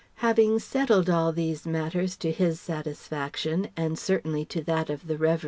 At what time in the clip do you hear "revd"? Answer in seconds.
5.17-5.39